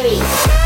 [0.00, 0.59] Street.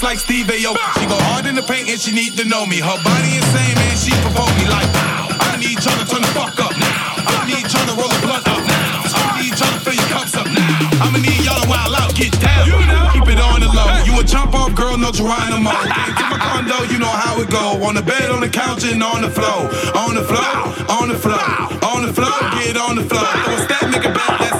[0.00, 1.00] Cake in your face like Steve Aoki.
[1.00, 2.80] She go hard in the paint and she need to know me.
[2.80, 5.28] Her body insane, man, she provoke me like, wow.
[5.40, 7.20] I need y'all to turn the fuck up now.
[7.26, 9.04] I need y'all to roll a blunt up now.
[9.10, 11.04] I need y'all to fill your cups up now.
[11.04, 12.66] I'ma need y'all to wild out, get down.
[12.66, 13.10] You know.
[13.12, 13.88] Keep it on the low.
[14.04, 15.70] You a jump off girl, no Geronimo.
[15.70, 17.80] Came to my condo, you know how it go.
[17.84, 19.68] On the bed, on the couch, and on the floor.
[19.96, 20.54] On the floor,
[20.88, 21.44] on the floor,
[21.84, 23.26] on the floor, get on the floor.
[23.44, 24.59] Throw a step, nigga back, that's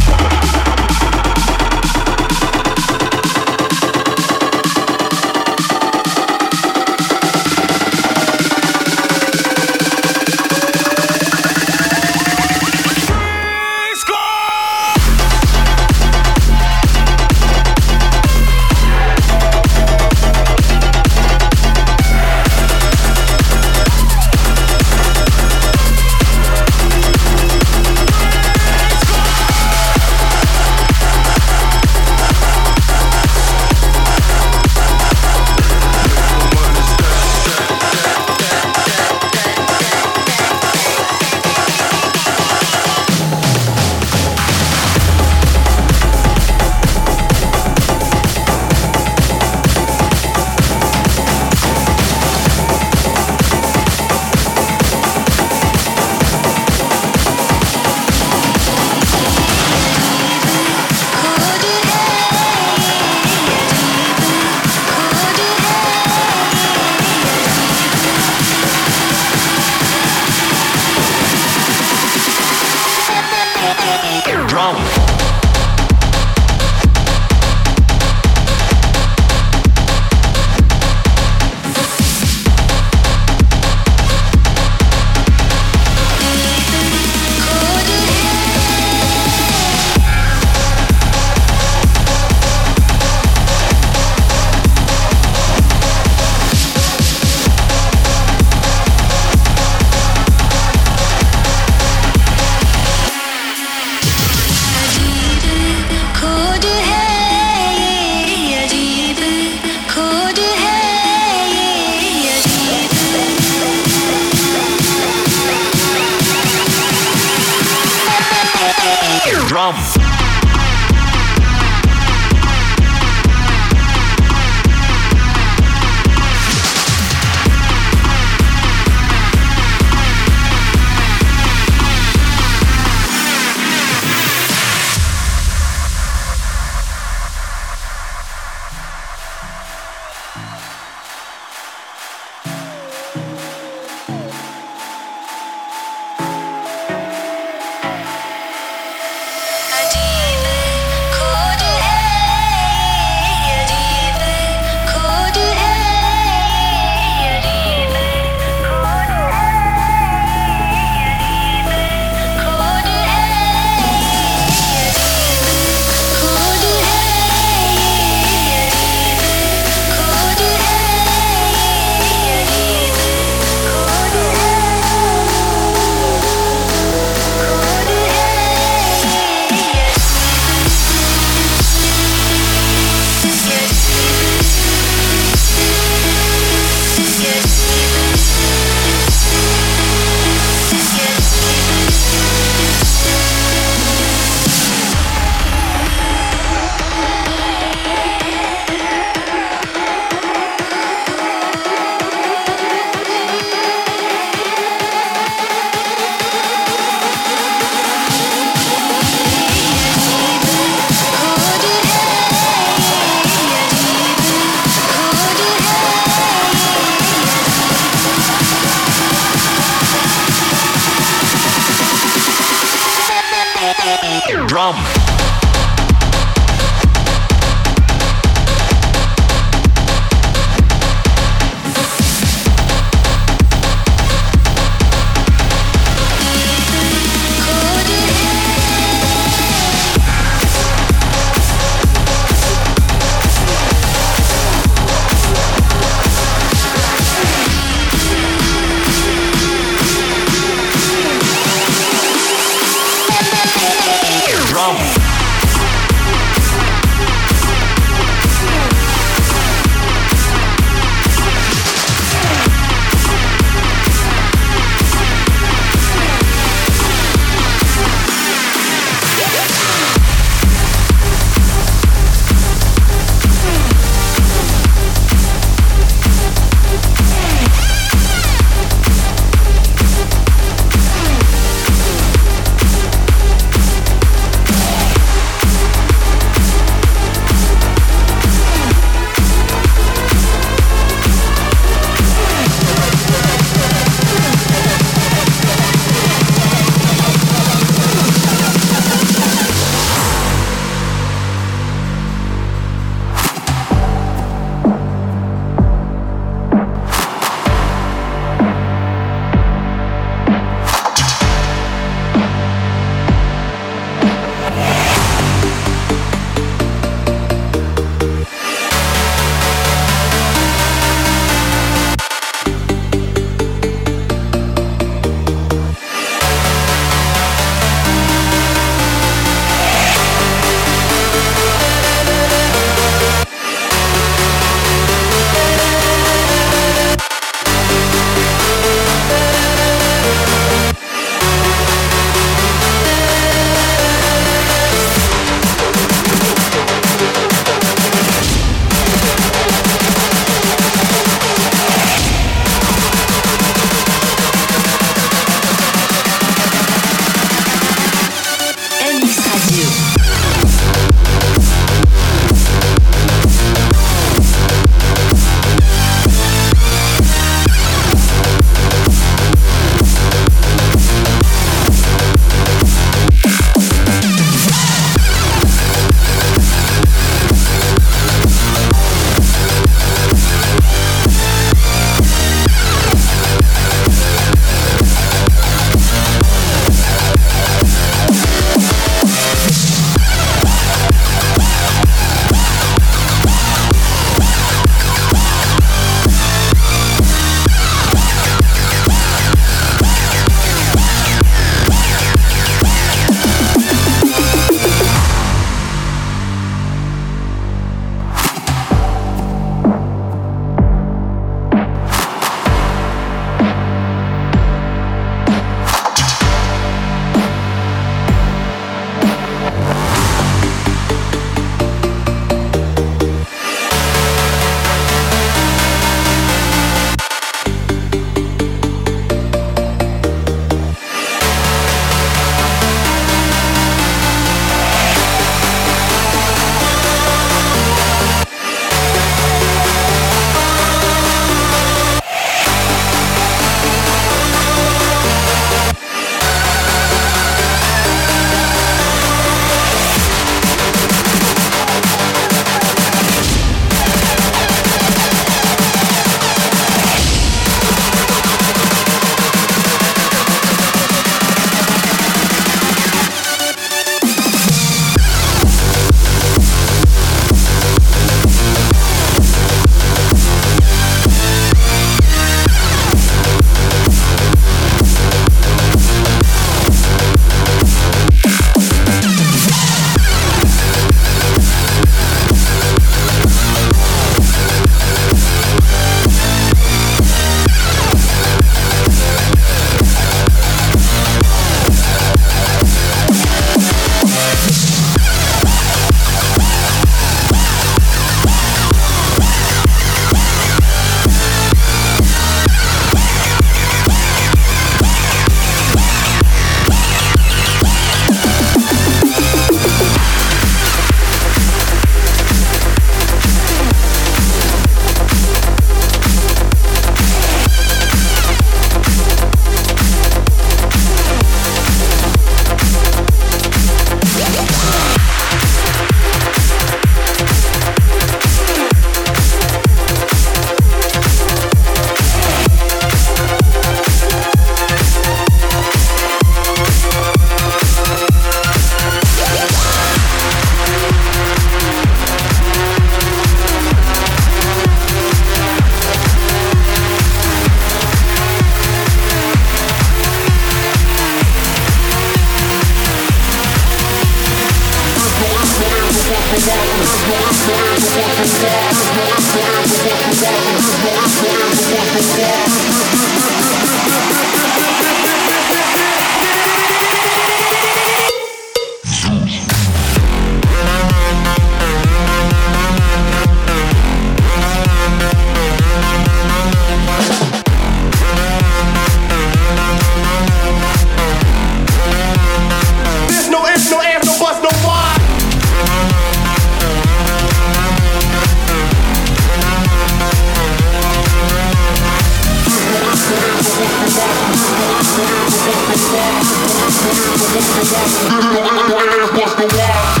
[599.13, 600.00] mixradio.fr